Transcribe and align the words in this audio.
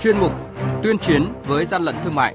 chuyên 0.00 0.18
mục 0.18 0.32
Tuyên 0.82 0.98
chiến 0.98 1.32
với 1.46 1.64
gian 1.64 1.82
lận 1.82 1.94
thương 2.04 2.14
mại. 2.14 2.34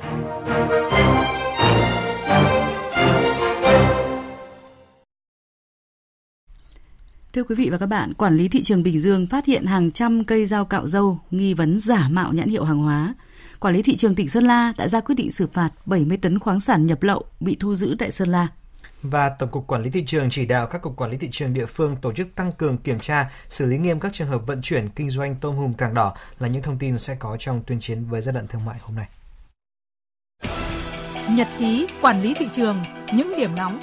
Thưa 7.33 7.43
quý 7.43 7.55
vị 7.55 7.69
và 7.69 7.77
các 7.77 7.85
bạn, 7.85 8.13
quản 8.13 8.37
lý 8.37 8.47
thị 8.47 8.63
trường 8.63 8.83
Bình 8.83 8.99
Dương 8.99 9.27
phát 9.27 9.45
hiện 9.45 9.65
hàng 9.65 9.91
trăm 9.91 10.23
cây 10.23 10.45
dao 10.45 10.65
cạo 10.65 10.87
dâu 10.87 11.19
nghi 11.31 11.53
vấn 11.53 11.79
giả 11.79 12.09
mạo 12.11 12.33
nhãn 12.33 12.49
hiệu 12.49 12.63
hàng 12.63 12.77
hóa. 12.77 13.15
Quản 13.59 13.73
lý 13.73 13.81
thị 13.81 13.95
trường 13.95 14.15
tỉnh 14.15 14.29
Sơn 14.29 14.43
La 14.43 14.73
đã 14.77 14.87
ra 14.87 15.01
quyết 15.01 15.15
định 15.15 15.31
xử 15.31 15.47
phạt 15.53 15.69
70 15.85 16.17
tấn 16.17 16.39
khoáng 16.39 16.59
sản 16.59 16.85
nhập 16.85 17.03
lậu 17.03 17.25
bị 17.39 17.57
thu 17.59 17.75
giữ 17.75 17.95
tại 17.99 18.11
Sơn 18.11 18.29
La. 18.29 18.47
Và 19.03 19.29
Tổng 19.29 19.49
cục 19.49 19.67
Quản 19.67 19.81
lý 19.81 19.89
thị 19.89 20.03
trường 20.07 20.29
chỉ 20.29 20.45
đạo 20.45 20.67
các 20.67 20.81
cục 20.81 20.95
quản 20.95 21.11
lý 21.11 21.17
thị 21.17 21.29
trường 21.31 21.53
địa 21.53 21.65
phương 21.65 21.95
tổ 22.01 22.13
chức 22.13 22.35
tăng 22.35 22.51
cường 22.51 22.77
kiểm 22.77 22.99
tra, 22.99 23.31
xử 23.49 23.65
lý 23.65 23.77
nghiêm 23.77 23.99
các 23.99 24.13
trường 24.13 24.27
hợp 24.27 24.41
vận 24.47 24.61
chuyển 24.61 24.89
kinh 24.89 25.09
doanh 25.09 25.35
tôm 25.35 25.55
hùm 25.55 25.73
càng 25.73 25.93
đỏ 25.93 26.15
là 26.39 26.47
những 26.47 26.61
thông 26.61 26.77
tin 26.77 26.97
sẽ 26.97 27.15
có 27.15 27.37
trong 27.39 27.63
tuyên 27.67 27.79
chiến 27.79 28.05
với 28.05 28.21
gian 28.21 28.35
lận 28.35 28.47
thương 28.47 28.65
mại 28.65 28.77
hôm 28.81 28.95
nay. 28.95 29.07
Nhật 31.31 31.47
ký 31.57 31.87
quản 32.01 32.21
lý 32.21 32.33
thị 32.33 32.47
trường, 32.53 32.77
những 33.13 33.33
điểm 33.37 33.55
nóng 33.55 33.79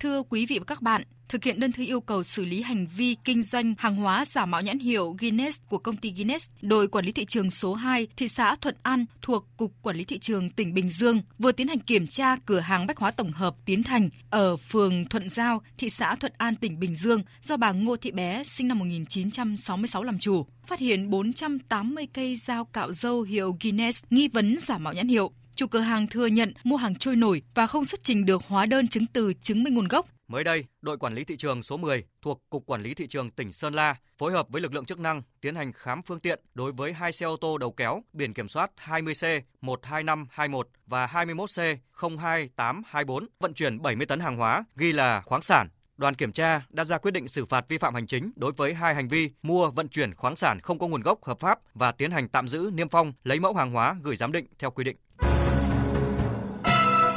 Thưa 0.00 0.22
quý 0.22 0.46
vị 0.46 0.58
và 0.58 0.64
các 0.66 0.82
bạn, 0.82 1.02
thực 1.30 1.44
hiện 1.44 1.60
đơn 1.60 1.72
thư 1.72 1.84
yêu 1.84 2.00
cầu 2.00 2.22
xử 2.22 2.44
lý 2.44 2.62
hành 2.62 2.86
vi 2.96 3.16
kinh 3.24 3.42
doanh 3.42 3.74
hàng 3.78 3.96
hóa 3.96 4.24
giả 4.24 4.46
mạo 4.46 4.62
nhãn 4.62 4.78
hiệu 4.78 5.16
Guinness 5.18 5.60
của 5.68 5.78
công 5.78 5.96
ty 5.96 6.10
Guinness, 6.10 6.50
đội 6.62 6.88
quản 6.88 7.04
lý 7.04 7.12
thị 7.12 7.24
trường 7.24 7.50
số 7.50 7.74
2 7.74 8.08
thị 8.16 8.28
xã 8.28 8.56
Thuận 8.60 8.74
An 8.82 9.04
thuộc 9.22 9.46
Cục 9.56 9.72
Quản 9.82 9.96
lý 9.96 10.04
thị 10.04 10.18
trường 10.18 10.50
tỉnh 10.50 10.74
Bình 10.74 10.90
Dương 10.90 11.20
vừa 11.38 11.52
tiến 11.52 11.68
hành 11.68 11.78
kiểm 11.78 12.06
tra 12.06 12.36
cửa 12.36 12.60
hàng 12.60 12.86
bách 12.86 12.98
hóa 12.98 13.10
tổng 13.10 13.32
hợp 13.32 13.54
Tiến 13.64 13.82
Thành 13.82 14.08
ở 14.30 14.56
phường 14.56 15.04
Thuận 15.04 15.30
Giao, 15.30 15.62
thị 15.78 15.90
xã 15.90 16.14
Thuận 16.14 16.32
An 16.38 16.54
tỉnh 16.54 16.80
Bình 16.80 16.94
Dương 16.94 17.22
do 17.42 17.56
bà 17.56 17.72
Ngô 17.72 17.96
Thị 17.96 18.10
Bé 18.10 18.44
sinh 18.44 18.68
năm 18.68 18.78
1966 18.78 20.02
làm 20.02 20.18
chủ, 20.18 20.46
phát 20.66 20.78
hiện 20.78 21.10
480 21.10 22.06
cây 22.12 22.36
dao 22.36 22.64
cạo 22.64 22.92
dâu 22.92 23.22
hiệu 23.22 23.56
Guinness 23.60 24.04
nghi 24.10 24.28
vấn 24.28 24.58
giả 24.58 24.78
mạo 24.78 24.94
nhãn 24.94 25.08
hiệu 25.08 25.30
chủ 25.54 25.66
cửa 25.66 25.80
hàng 25.80 26.06
thừa 26.06 26.26
nhận 26.26 26.52
mua 26.64 26.76
hàng 26.76 26.94
trôi 26.94 27.16
nổi 27.16 27.42
và 27.54 27.66
không 27.66 27.84
xuất 27.84 28.02
trình 28.02 28.26
được 28.26 28.42
hóa 28.48 28.66
đơn 28.66 28.88
chứng 28.88 29.06
từ 29.06 29.32
chứng 29.42 29.64
minh 29.64 29.74
nguồn 29.74 29.88
gốc. 29.88 30.06
Mới 30.30 30.44
đây, 30.44 30.64
đội 30.82 30.98
quản 30.98 31.14
lý 31.14 31.24
thị 31.24 31.36
trường 31.36 31.62
số 31.62 31.76
10 31.76 32.04
thuộc 32.22 32.42
Cục 32.50 32.66
Quản 32.66 32.82
lý 32.82 32.94
Thị 32.94 33.06
trường 33.06 33.30
tỉnh 33.30 33.52
Sơn 33.52 33.74
La 33.74 33.96
phối 34.18 34.32
hợp 34.32 34.48
với 34.48 34.62
lực 34.62 34.74
lượng 34.74 34.84
chức 34.84 35.00
năng 35.00 35.22
tiến 35.40 35.54
hành 35.54 35.72
khám 35.72 36.02
phương 36.02 36.20
tiện 36.20 36.40
đối 36.54 36.72
với 36.72 36.92
hai 36.92 37.12
xe 37.12 37.26
ô 37.26 37.36
tô 37.36 37.58
đầu 37.58 37.72
kéo 37.72 38.02
biển 38.12 38.34
kiểm 38.34 38.48
soát 38.48 38.70
20C 38.86 39.40
12521 39.60 40.68
và 40.86 41.06
21C 41.06 41.76
02824 41.92 43.26
vận 43.40 43.54
chuyển 43.54 43.82
70 43.82 44.06
tấn 44.06 44.20
hàng 44.20 44.36
hóa 44.36 44.64
ghi 44.76 44.92
là 44.92 45.22
khoáng 45.24 45.42
sản. 45.42 45.68
Đoàn 45.96 46.14
kiểm 46.14 46.32
tra 46.32 46.62
đã 46.68 46.84
ra 46.84 46.98
quyết 46.98 47.10
định 47.10 47.28
xử 47.28 47.46
phạt 47.46 47.64
vi 47.68 47.78
phạm 47.78 47.94
hành 47.94 48.06
chính 48.06 48.32
đối 48.36 48.52
với 48.52 48.74
hai 48.74 48.94
hành 48.94 49.08
vi 49.08 49.30
mua 49.42 49.70
vận 49.70 49.88
chuyển 49.88 50.14
khoáng 50.14 50.36
sản 50.36 50.60
không 50.60 50.78
có 50.78 50.86
nguồn 50.86 51.02
gốc 51.02 51.24
hợp 51.24 51.38
pháp 51.40 51.58
và 51.74 51.92
tiến 51.92 52.10
hành 52.10 52.28
tạm 52.28 52.48
giữ 52.48 52.70
niêm 52.74 52.88
phong 52.88 53.12
lấy 53.24 53.40
mẫu 53.40 53.54
hàng 53.54 53.70
hóa 53.70 53.96
gửi 54.02 54.16
giám 54.16 54.32
định 54.32 54.46
theo 54.58 54.70
quy 54.70 54.84
định. 54.84 54.96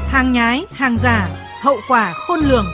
Hàng 0.07 0.33
nhái, 0.33 0.65
hàng 0.71 0.97
giả, 1.03 1.49
hậu 1.63 1.77
quả 1.87 2.13
khôn 2.13 2.39
lường. 2.39 2.65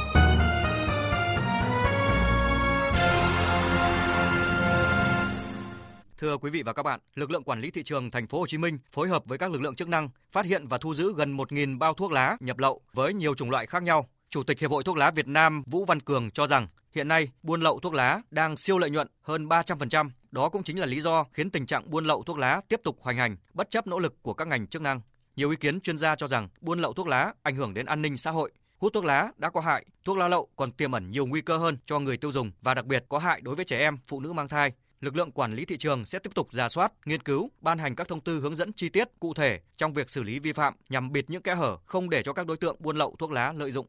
Thưa 6.20 6.38
quý 6.38 6.50
vị 6.50 6.64
và 6.64 6.74
các 6.74 6.84
bạn, 6.84 7.00
lực 7.16 7.32
lượng 7.32 7.44
quản 7.44 7.60
lý 7.60 7.72
thị 7.72 7.84
trường 7.84 8.12
thành 8.12 8.28
phố 8.28 8.40
Hồ 8.40 8.48
Chí 8.48 8.58
Minh 8.58 8.78
phối 8.92 9.08
hợp 9.08 9.24
với 9.26 9.38
các 9.38 9.52
lực 9.52 9.62
lượng 9.62 9.76
chức 9.76 9.88
năng 9.88 10.10
phát 10.32 10.46
hiện 10.46 10.68
và 10.68 10.78
thu 10.78 10.96
giữ 10.96 11.14
gần 11.18 11.38
1.000 11.38 11.78
bao 11.78 11.94
thuốc 11.94 12.12
lá 12.12 12.38
nhập 12.40 12.58
lậu 12.58 12.82
với 12.94 13.14
nhiều 13.14 13.36
chủng 13.36 13.50
loại 13.50 13.66
khác 13.66 13.84
nhau. 13.84 14.10
Chủ 14.30 14.44
tịch 14.44 14.60
Hiệp 14.60 14.72
hội 14.72 14.84
Thuốc 14.84 14.98
lá 14.98 15.12
Việt 15.12 15.28
Nam 15.28 15.64
Vũ 15.66 15.86
Văn 15.86 16.00
Cường 16.00 16.32
cho 16.32 16.48
rằng 16.48 16.68
hiện 16.96 17.08
nay 17.08 17.28
buôn 17.44 17.62
lậu 17.62 17.80
thuốc 17.80 17.94
lá 17.94 18.22
đang 18.32 18.58
siêu 18.58 18.78
lợi 18.78 18.90
nhuận 18.90 19.08
hơn 19.22 19.48
300%. 19.48 20.10
Đó 20.32 20.50
cũng 20.50 20.64
chính 20.64 20.80
là 20.80 20.86
lý 20.86 21.02
do 21.02 21.26
khiến 21.32 21.50
tình 21.50 21.66
trạng 21.66 21.90
buôn 21.92 22.06
lậu 22.06 22.24
thuốc 22.24 22.38
lá 22.38 22.62
tiếp 22.68 22.82
tục 22.84 22.98
hoành 23.02 23.18
hành 23.18 23.38
bất 23.54 23.70
chấp 23.70 23.88
nỗ 23.88 24.00
lực 24.00 24.16
của 24.22 24.34
các 24.34 24.48
ngành 24.48 24.68
chức 24.68 24.82
năng. 24.82 25.02
Nhiều 25.36 25.50
ý 25.50 25.56
kiến 25.56 25.82
chuyên 25.82 25.98
gia 25.98 26.16
cho 26.16 26.28
rằng 26.28 26.48
buôn 26.62 26.80
lậu 26.80 26.94
thuốc 26.94 27.08
lá 27.08 27.34
ảnh 27.44 27.56
hưởng 27.56 27.74
đến 27.74 27.86
an 27.86 28.02
ninh 28.02 28.18
xã 28.18 28.32
hội. 28.32 28.52
Hút 28.78 28.94
thuốc 28.94 29.06
lá 29.06 29.32
đã 29.38 29.50
có 29.50 29.62
hại, 29.62 29.86
thuốc 30.06 30.18
lá 30.18 30.28
lậu 30.28 30.48
còn 30.56 30.72
tiềm 30.72 30.92
ẩn 30.92 31.12
nhiều 31.12 31.26
nguy 31.26 31.42
cơ 31.42 31.58
hơn 31.58 31.78
cho 31.86 32.00
người 32.00 32.18
tiêu 32.18 32.32
dùng 32.32 32.52
và 32.62 32.74
đặc 32.74 32.86
biệt 32.86 33.06
có 33.10 33.18
hại 33.18 33.42
đối 33.42 33.56
với 33.56 33.66
trẻ 33.66 33.80
em, 33.80 33.98
phụ 34.08 34.20
nữ 34.20 34.34
mang 34.34 34.48
thai. 34.48 34.72
Lực 35.02 35.16
lượng 35.16 35.32
quản 35.32 35.54
lý 35.54 35.66
thị 35.66 35.78
trường 35.78 36.06
sẽ 36.06 36.20
tiếp 36.20 36.36
tục 36.36 36.48
ra 36.52 36.70
soát, 36.70 36.92
nghiên 37.06 37.24
cứu, 37.24 37.50
ban 37.62 37.78
hành 37.78 37.96
các 37.96 38.08
thông 38.08 38.22
tư 38.22 38.40
hướng 38.40 38.56
dẫn 38.56 38.74
chi 38.74 38.90
tiết 38.90 39.08
cụ 39.20 39.34
thể 39.34 39.60
trong 39.78 39.94
việc 39.94 40.10
xử 40.10 40.24
lý 40.24 40.40
vi 40.40 40.54
phạm 40.54 40.74
nhằm 40.90 41.12
bịt 41.12 41.26
những 41.30 41.42
kẽ 41.42 41.56
hở 41.56 41.78
không 41.86 42.10
để 42.10 42.24
cho 42.24 42.34
các 42.34 42.48
đối 42.48 42.58
tượng 42.58 42.76
buôn 42.80 42.98
lậu 42.98 43.16
thuốc 43.20 43.32
lá 43.32 43.54
lợi 43.58 43.72
dụng. 43.72 43.86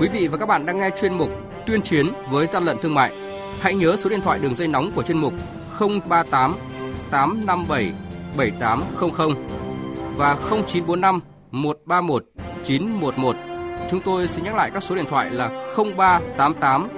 Quý 0.00 0.08
vị 0.12 0.28
và 0.28 0.36
các 0.38 0.46
bạn 0.46 0.66
đang 0.66 0.78
nghe 0.78 0.90
chuyên 1.00 1.14
mục 1.14 1.30
Tuyên 1.66 1.82
chiến 1.82 2.06
với 2.30 2.46
gian 2.46 2.64
lận 2.64 2.78
thương 2.82 2.94
mại. 2.94 3.12
Hãy 3.60 3.74
nhớ 3.74 3.96
số 3.96 4.10
điện 4.10 4.20
thoại 4.20 4.38
đường 4.38 4.54
dây 4.54 4.68
nóng 4.68 4.92
của 4.94 5.02
chuyên 5.02 5.18
mục 5.18 5.32
038 5.80 6.56
857 7.10 7.92
7800 8.36 9.34
và 10.16 10.34
0945 10.34 11.20
131 11.50 12.24
911. 12.64 13.36
Chúng 13.90 14.00
tôi 14.00 14.28
xin 14.28 14.44
nhắc 14.44 14.54
lại 14.54 14.70
các 14.74 14.82
số 14.82 14.94
điện 14.94 15.06
thoại 15.10 15.30
là 15.30 15.74
0388 15.96 16.97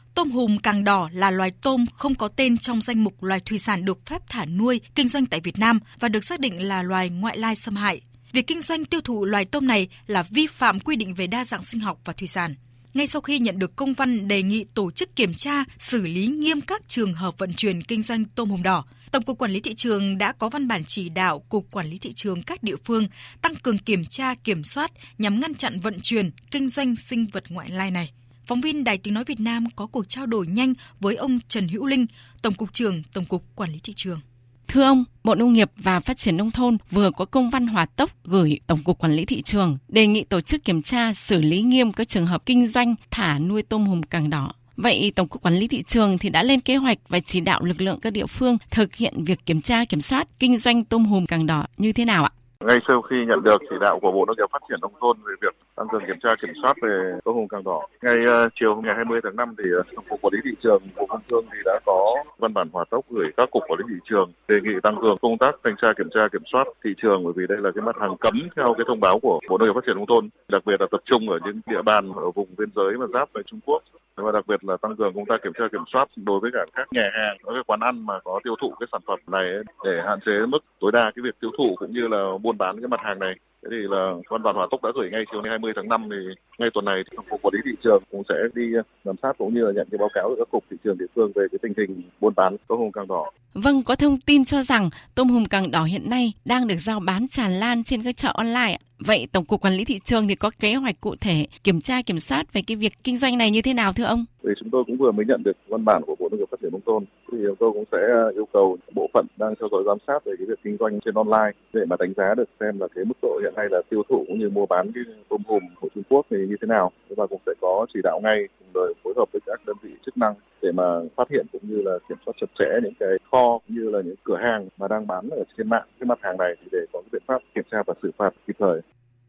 tôm 0.21 0.31
hùm 0.31 0.57
càng 0.57 0.83
đỏ 0.83 1.09
là 1.13 1.31
loài 1.31 1.51
tôm 1.61 1.85
không 1.93 2.15
có 2.15 2.27
tên 2.27 2.57
trong 2.57 2.81
danh 2.81 3.03
mục 3.03 3.23
loài 3.23 3.39
thủy 3.45 3.57
sản 3.57 3.85
được 3.85 4.05
phép 4.05 4.21
thả 4.29 4.45
nuôi, 4.45 4.81
kinh 4.95 5.07
doanh 5.07 5.25
tại 5.25 5.39
Việt 5.39 5.59
Nam 5.59 5.79
và 5.99 6.09
được 6.09 6.23
xác 6.23 6.39
định 6.39 6.67
là 6.67 6.83
loài 6.83 7.09
ngoại 7.09 7.37
lai 7.37 7.55
xâm 7.55 7.75
hại. 7.75 8.01
Việc 8.31 8.47
kinh 8.47 8.61
doanh 8.61 8.85
tiêu 8.85 9.01
thụ 9.01 9.25
loài 9.25 9.45
tôm 9.45 9.67
này 9.67 9.87
là 10.07 10.23
vi 10.23 10.47
phạm 10.47 10.79
quy 10.79 10.95
định 10.95 11.13
về 11.13 11.27
đa 11.27 11.45
dạng 11.45 11.63
sinh 11.63 11.79
học 11.79 11.99
và 12.05 12.13
thủy 12.13 12.27
sản. 12.27 12.55
Ngay 12.93 13.07
sau 13.07 13.21
khi 13.21 13.39
nhận 13.39 13.59
được 13.59 13.75
công 13.75 13.93
văn 13.93 14.27
đề 14.27 14.43
nghị 14.43 14.65
tổ 14.73 14.91
chức 14.91 15.15
kiểm 15.15 15.33
tra, 15.33 15.63
xử 15.77 16.07
lý 16.07 16.27
nghiêm 16.27 16.61
các 16.61 16.81
trường 16.87 17.13
hợp 17.13 17.37
vận 17.37 17.53
chuyển 17.53 17.83
kinh 17.83 18.01
doanh 18.01 18.25
tôm 18.25 18.49
hùm 18.49 18.63
đỏ, 18.63 18.85
Tổng 19.11 19.23
cục 19.23 19.37
Quản 19.37 19.51
lý 19.51 19.59
thị 19.59 19.73
trường 19.73 20.17
đã 20.17 20.31
có 20.31 20.49
văn 20.49 20.67
bản 20.67 20.83
chỉ 20.87 21.09
đạo 21.09 21.39
Cục 21.39 21.71
Quản 21.71 21.87
lý 21.89 21.97
thị 21.97 22.13
trường 22.13 22.43
các 22.43 22.63
địa 22.63 22.75
phương 22.85 23.07
tăng 23.41 23.55
cường 23.55 23.77
kiểm 23.77 24.05
tra, 24.05 24.35
kiểm 24.35 24.63
soát 24.63 24.91
nhằm 25.17 25.39
ngăn 25.39 25.55
chặn 25.55 25.79
vận 25.79 25.97
chuyển, 26.03 26.31
kinh 26.51 26.69
doanh 26.69 26.95
sinh 26.95 27.27
vật 27.33 27.43
ngoại 27.49 27.69
lai 27.69 27.91
này. 27.91 28.11
Phóng 28.51 28.61
viên 28.61 28.83
Đài 28.83 28.97
Tiếng 28.97 29.13
Nói 29.13 29.23
Việt 29.23 29.39
Nam 29.39 29.65
có 29.75 29.87
cuộc 29.87 30.09
trao 30.09 30.25
đổi 30.25 30.47
nhanh 30.47 30.73
với 30.99 31.15
ông 31.15 31.39
Trần 31.47 31.67
Hữu 31.67 31.85
Linh, 31.85 32.05
Tổng 32.41 32.53
cục 32.53 32.73
trưởng 32.73 33.03
Tổng 33.13 33.25
cục 33.25 33.43
Quản 33.55 33.71
lý 33.71 33.79
thị 33.83 33.93
trường. 33.95 34.19
Thưa 34.67 34.83
ông, 34.83 35.03
Bộ 35.23 35.35
Nông 35.35 35.53
nghiệp 35.53 35.71
và 35.77 35.99
Phát 35.99 36.17
triển 36.17 36.37
Nông 36.37 36.51
thôn 36.51 36.77
vừa 36.91 37.11
có 37.11 37.25
công 37.25 37.49
văn 37.49 37.67
hòa 37.67 37.85
tốc 37.85 38.11
gửi 38.23 38.59
Tổng 38.67 38.83
cục 38.83 38.99
Quản 38.99 39.13
lý 39.13 39.25
Thị 39.25 39.41
trường 39.41 39.77
đề 39.87 40.07
nghị 40.07 40.23
tổ 40.23 40.41
chức 40.41 40.63
kiểm 40.65 40.81
tra 40.81 41.13
xử 41.13 41.41
lý 41.41 41.61
nghiêm 41.61 41.93
các 41.93 42.09
trường 42.09 42.25
hợp 42.25 42.45
kinh 42.45 42.67
doanh 42.67 42.95
thả 43.11 43.39
nuôi 43.39 43.61
tôm 43.61 43.85
hùm 43.85 44.01
càng 44.01 44.29
đỏ. 44.29 44.53
Vậy 44.75 45.11
Tổng 45.15 45.27
cục 45.27 45.41
Quản 45.41 45.55
lý 45.55 45.67
Thị 45.67 45.83
trường 45.87 46.17
thì 46.17 46.29
đã 46.29 46.43
lên 46.43 46.59
kế 46.59 46.75
hoạch 46.75 46.97
và 47.09 47.19
chỉ 47.19 47.39
đạo 47.39 47.63
lực 47.63 47.81
lượng 47.81 47.99
các 47.99 48.13
địa 48.13 48.25
phương 48.25 48.57
thực 48.71 48.95
hiện 48.95 49.23
việc 49.23 49.45
kiểm 49.45 49.61
tra 49.61 49.85
kiểm 49.85 50.01
soát 50.01 50.27
kinh 50.39 50.57
doanh 50.57 50.83
tôm 50.83 51.05
hùm 51.05 51.25
càng 51.25 51.45
đỏ 51.45 51.65
như 51.77 51.93
thế 51.93 52.05
nào 52.05 52.23
ạ? 52.23 52.31
Ngay 52.67 52.77
sau 52.87 53.01
khi 53.01 53.15
nhận 53.27 53.43
được 53.43 53.61
chỉ 53.69 53.75
đạo 53.81 53.99
của 53.99 54.11
Bộ 54.11 54.25
Nông 54.25 54.37
nghiệp 54.37 54.49
Phát 54.51 54.61
triển 54.69 54.79
Nông 54.81 54.93
thôn 54.99 55.17
về 55.27 55.33
việc 55.41 55.55
tăng 55.75 55.87
cường 55.91 56.01
kiểm 56.07 56.19
tra 56.23 56.29
kiểm 56.41 56.53
soát 56.61 56.73
về 56.81 57.13
tôm 57.23 57.35
hùm 57.35 57.47
càng 57.47 57.63
đỏ, 57.63 57.87
ngay 58.01 58.15
uh, 58.25 58.51
chiều 58.59 58.81
ngày 58.81 58.95
20 58.95 59.19
tháng 59.23 59.35
5 59.35 59.55
thì 59.57 59.69
ờ, 59.77 59.83
Tổng 59.95 60.05
cục 60.09 60.21
Quản 60.21 60.33
lý 60.33 60.39
thị 60.45 60.51
trường 60.63 60.81
Bộ 60.97 61.05
Công 61.05 61.21
Thương 61.29 61.45
thì 61.51 61.57
đã 61.65 61.79
có 61.85 62.15
văn 62.39 62.53
bản 62.53 62.69
hỏa 62.73 62.85
tốc 62.89 63.05
gửi 63.09 63.27
các 63.37 63.51
cục 63.51 63.63
quản 63.67 63.79
lý 63.79 63.85
thị 63.89 63.99
trường 64.09 64.31
đề 64.47 64.55
nghị 64.63 64.73
tăng 64.83 64.97
cường 65.01 65.17
công 65.21 65.37
tác 65.37 65.55
thanh 65.63 65.75
tra 65.81 65.87
kiểm 65.97 66.09
tra 66.13 66.21
kiểm 66.31 66.41
soát 66.51 66.63
thị 66.83 66.89
trường 67.01 67.23
bởi 67.23 67.33
vì 67.35 67.47
đây 67.49 67.57
là 67.61 67.71
cái 67.75 67.81
mặt 67.81 67.95
hàng 67.99 68.17
cấm 68.17 68.49
theo 68.55 68.73
cái 68.77 68.85
thông 68.87 68.99
báo 68.99 69.19
của 69.19 69.39
Bộ 69.49 69.57
Nông 69.57 69.67
nghiệp 69.67 69.73
Phát 69.75 69.85
triển 69.85 69.95
Nông 69.95 70.07
thôn, 70.07 70.29
đặc 70.47 70.61
biệt 70.65 70.81
là 70.81 70.87
tập 70.91 71.01
trung 71.05 71.29
ở 71.29 71.39
những 71.45 71.61
địa 71.67 71.81
bàn 71.81 72.11
ở 72.15 72.31
vùng 72.31 72.47
biên 72.57 72.69
giới 72.75 72.93
và 72.97 73.07
giáp 73.13 73.29
với 73.33 73.43
Trung 73.43 73.59
Quốc 73.65 73.83
và 74.23 74.31
đặc 74.31 74.47
biệt 74.47 74.63
là 74.63 74.77
tăng 74.77 74.95
cường 74.95 75.13
công 75.13 75.25
tác 75.25 75.43
kiểm 75.43 75.53
tra 75.59 75.65
kiểm 75.71 75.83
soát 75.93 76.09
đối 76.15 76.39
với 76.39 76.51
cả 76.53 76.65
các 76.75 76.87
nhà 76.91 77.09
hàng, 77.13 77.37
các 77.45 77.67
quán 77.67 77.79
ăn 77.79 78.05
mà 78.05 78.19
có 78.23 78.39
tiêu 78.43 78.55
thụ 78.61 78.73
cái 78.79 78.87
sản 78.91 79.01
phẩm 79.07 79.19
này 79.27 79.45
để 79.83 80.01
hạn 80.05 80.19
chế 80.25 80.31
mức 80.47 80.59
tối 80.79 80.91
đa 80.91 81.03
cái 81.03 81.23
việc 81.23 81.35
tiêu 81.41 81.51
thụ 81.57 81.75
cũng 81.75 81.91
như 81.91 82.07
là 82.07 82.37
buôn 82.41 82.57
bán 82.57 82.81
cái 82.81 82.87
mặt 82.87 82.99
hàng 83.03 83.19
này. 83.19 83.33
Thế 83.63 83.67
thì 83.71 83.77
là 83.89 84.13
văn 84.29 84.43
bản 84.43 84.55
hỏa 84.55 84.67
tốc 84.71 84.83
đã 84.83 84.89
gửi 84.95 85.09
ngay 85.11 85.23
chiều 85.31 85.41
ngày 85.41 85.49
20 85.49 85.73
tháng 85.75 85.89
5 85.89 86.09
thì 86.11 86.17
ngay 86.59 86.69
tuần 86.73 86.85
này 86.85 87.03
thì 87.11 87.17
cục 87.29 87.41
quản 87.41 87.53
lý 87.53 87.59
thị 87.65 87.71
trường 87.83 88.03
cũng 88.11 88.23
sẽ 88.29 88.35
đi 88.55 88.73
ờ, 88.73 88.81
giám 89.03 89.15
sát 89.21 89.37
cũng 89.37 89.53
như 89.53 89.65
là 89.65 89.71
nhận 89.75 89.87
cái 89.91 89.97
báo 89.97 90.09
cáo 90.13 90.29
từ 90.29 90.35
các 90.37 90.51
cục 90.51 90.63
thị 90.71 90.77
trường 90.83 90.97
địa 90.97 91.05
phương 91.15 91.31
về 91.35 91.45
cái 91.51 91.59
tình 91.61 91.73
hình 91.77 92.01
buôn 92.19 92.33
bán 92.35 92.55
tôm 92.67 92.79
hùm 92.79 92.91
càng 92.91 93.07
đỏ. 93.07 93.31
Vâng, 93.53 93.83
có 93.83 93.95
thông 93.95 94.17
tin 94.25 94.45
cho 94.45 94.63
rằng 94.63 94.89
tôm 95.15 95.29
hùm 95.29 95.45
càng 95.45 95.71
đỏ 95.71 95.83
hiện 95.83 96.09
nay 96.09 96.33
đang 96.45 96.67
được 96.67 96.75
giao 96.77 96.99
bán 96.99 97.27
tràn 97.27 97.51
lan 97.51 97.83
trên 97.83 98.03
các 98.03 98.17
chợ 98.17 98.31
online. 98.33 98.77
Vậy 99.05 99.27
Tổng 99.31 99.45
cục 99.45 99.61
Quản 99.61 99.73
lý 99.73 99.85
thị 99.85 99.99
trường 100.05 100.27
thì 100.27 100.35
có 100.35 100.51
kế 100.59 100.75
hoạch 100.75 101.01
cụ 101.01 101.15
thể 101.15 101.47
kiểm 101.63 101.81
tra, 101.81 102.01
kiểm 102.01 102.19
soát 102.19 102.53
về 102.53 102.61
cái 102.61 102.77
việc 102.77 102.93
kinh 103.03 103.17
doanh 103.17 103.37
này 103.37 103.51
như 103.51 103.61
thế 103.61 103.73
nào 103.73 103.93
thưa 103.93 104.03
ông? 104.03 104.25
Thì 104.43 104.49
chúng 104.59 104.69
tôi 104.69 104.83
cũng 104.87 104.97
vừa 104.97 105.11
mới 105.11 105.25
nhận 105.25 105.43
được 105.43 105.57
văn 105.67 105.85
bản 105.85 106.01
của 106.07 106.15
Bộ 106.19 106.27
Nông 106.29 106.39
nghiệp 106.39 106.49
Phát 106.51 106.59
triển 106.61 106.71
nông 106.71 106.81
thôn 106.85 107.05
thì 107.31 107.37
chúng 107.47 107.55
tôi 107.55 107.71
cũng 107.73 107.83
sẽ 107.91 107.97
à, 107.97 108.25
yêu 108.33 108.47
cầu 108.53 108.77
bộ 108.95 109.09
phận 109.13 109.25
đang 109.37 109.53
theo 109.59 109.69
dõi 109.71 109.83
giám 109.85 109.97
sát 110.07 110.25
về 110.25 110.33
cái 110.37 110.45
việc 110.47 110.59
kinh 110.63 110.77
doanh 110.79 110.99
trên 111.05 111.15
online 111.15 111.51
để 111.73 111.81
mà 111.85 111.95
đánh 111.99 112.13
giá 112.17 112.33
được 112.37 112.49
xem 112.59 112.79
là 112.79 112.87
cái 112.95 113.05
mức 113.05 113.17
độ 113.21 113.39
hiện 113.43 113.53
nay 113.55 113.67
là 113.71 113.81
tiêu 113.89 114.03
thụ 114.09 114.23
cũng 114.27 114.39
như 114.39 114.49
mua 114.49 114.65
bán 114.65 114.91
cái 114.95 115.03
tôm 115.29 115.41
hùm 115.47 115.63
của 115.81 115.89
Trung 115.95 116.03
Quốc 116.09 116.25
thì 116.29 116.37
như 116.37 116.55
thế 116.61 116.67
nào 116.67 116.91
và 117.09 117.27
cũng 117.27 117.41
sẽ 117.45 117.51
có 117.61 117.85
chỉ 117.93 117.99
đạo 118.03 118.19
ngay 118.23 118.47
cùng 118.59 118.67
rồi 118.73 118.93
phối 119.03 119.13
hợp 119.17 119.25
với 119.31 119.41
các 119.45 119.59
đơn 119.65 119.75
vị 119.81 119.89
chức 120.05 120.17
năng 120.17 120.33
để 120.61 120.71
mà 120.71 120.83
phát 121.15 121.29
hiện 121.29 121.45
cũng 121.51 121.61
như 121.63 121.81
là 121.85 121.91
kiểm 122.09 122.17
soát 122.25 122.33
chặt 122.41 122.47
chẽ 122.59 122.79
những 122.83 122.93
cái 122.99 123.09
kho 123.31 123.59
cũng 123.67 123.75
như 123.77 123.89
là 123.89 124.01
những 124.01 124.15
cửa 124.23 124.37
hàng 124.37 124.67
mà 124.77 124.87
đang 124.87 125.07
bán 125.07 125.29
ở 125.29 125.43
trên 125.57 125.69
mạng, 125.69 125.87
cái 125.99 126.05
mặt 126.05 126.19
hàng 126.21 126.37
này 126.37 126.53
thì 126.61 126.67
để 126.71 126.79
có 126.93 127.01
cái 127.01 127.09
biện 127.11 127.21
pháp 127.27 127.41
kiểm 127.55 127.63
tra 127.71 127.77
và 127.87 127.93
xử 128.03 128.11
phạt 128.17 128.33
kịp 128.47 128.55
thời. 128.59 128.81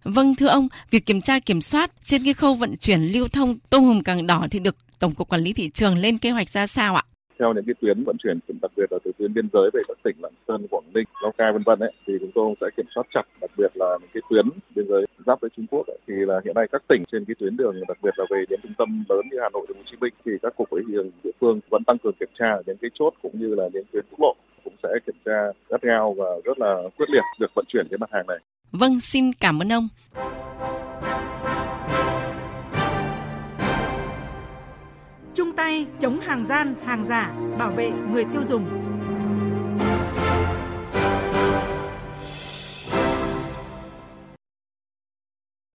Vâng 0.04 0.34
thưa 0.34 0.46
ông, 0.46 0.68
việc 0.90 1.06
kiểm 1.06 1.20
tra 1.20 1.38
kiểm 1.40 1.60
soát 1.60 1.90
trên 2.02 2.24
cái 2.24 2.34
khâu 2.34 2.54
vận 2.54 2.76
chuyển 2.76 3.00
lưu 3.00 3.28
thông 3.28 3.54
tôm 3.70 3.84
hùm 3.84 4.02
càng 4.02 4.26
đỏ 4.26 4.46
thì 4.50 4.58
được 4.58 4.76
Tổng 4.98 5.14
cục 5.14 5.28
Quản 5.28 5.40
lý 5.40 5.52
thị 5.52 5.70
trường 5.74 5.98
lên 5.98 6.18
kế 6.18 6.30
hoạch 6.30 6.48
ra 6.48 6.66
sao 6.66 6.94
ạ? 6.94 7.02
theo 7.42 7.52
những 7.52 7.64
cái 7.64 7.74
tuyến 7.80 8.04
vận 8.04 8.16
chuyển 8.22 8.38
đặc 8.62 8.70
biệt 8.76 8.92
là 8.92 8.98
từ 9.04 9.12
tuyến 9.18 9.34
biên 9.34 9.48
giới 9.52 9.70
về 9.72 9.80
các 9.88 9.98
tỉnh 10.02 10.16
Lạng 10.22 10.32
Sơn, 10.48 10.66
Quảng 10.70 10.84
Ninh, 10.94 11.04
Lào 11.22 11.32
Cai 11.38 11.52
vân 11.52 11.62
vân 11.62 11.78
ấy 11.78 11.92
thì 12.06 12.12
chúng 12.20 12.30
tôi 12.34 12.54
sẽ 12.60 12.66
kiểm 12.76 12.86
soát 12.94 13.06
chặt 13.14 13.22
đặc 13.40 13.50
biệt 13.58 13.72
là 13.74 13.98
những 14.00 14.10
cái 14.14 14.22
tuyến 14.30 14.48
biên 14.74 14.86
giới 14.88 15.06
giáp 15.26 15.40
với 15.40 15.50
Trung 15.56 15.66
Quốc 15.70 15.86
ấy, 15.86 15.98
thì 16.06 16.14
là 16.14 16.40
hiện 16.44 16.54
nay 16.54 16.66
các 16.72 16.82
tỉnh 16.88 17.02
trên 17.12 17.24
cái 17.24 17.34
tuyến 17.38 17.56
đường 17.56 17.74
đặc 17.88 17.98
biệt 18.02 18.14
là 18.16 18.24
về 18.30 18.44
đến 18.48 18.60
trung 18.62 18.72
tâm 18.78 19.04
lớn 19.08 19.20
như 19.30 19.38
Hà 19.42 19.48
Nội, 19.52 19.66
Hồ 19.68 19.82
Chí 19.90 19.96
Minh 20.00 20.14
thì 20.24 20.32
các 20.42 20.56
cục 20.56 20.70
quản 20.70 20.84
lý 20.86 20.98
địa 21.24 21.30
phương 21.40 21.60
vẫn 21.70 21.84
tăng 21.84 21.98
cường 21.98 22.14
kiểm 22.20 22.28
tra 22.38 22.50
đến 22.66 22.76
cái 22.80 22.90
chốt 22.98 23.14
cũng 23.22 23.40
như 23.40 23.54
là 23.54 23.68
đến 23.72 23.84
tuyến 23.92 24.04
quốc 24.10 24.20
lộ 24.20 24.34
sẽ 24.82 24.88
kiểm 25.06 25.16
tra 25.24 25.52
gắt 25.68 25.82
gao 25.82 26.14
và 26.18 26.26
rất 26.44 26.58
là 26.58 26.82
quyết 26.96 27.10
liệt 27.10 27.24
việc 27.40 27.50
vận 27.54 27.64
chuyển 27.68 27.86
cái 27.90 27.98
mặt 27.98 28.10
hàng 28.12 28.26
này. 28.26 28.38
Vâng, 28.72 29.00
xin 29.00 29.32
cảm 29.32 29.62
ơn 29.62 29.72
ông. 29.72 29.88
chung 35.34 35.52
tay 35.56 35.86
chống 36.00 36.20
hàng 36.20 36.44
gian, 36.48 36.74
hàng 36.84 37.04
giả, 37.08 37.32
bảo 37.58 37.70
vệ 37.70 37.90
người 38.12 38.24
tiêu 38.32 38.42
dùng. 38.48 38.66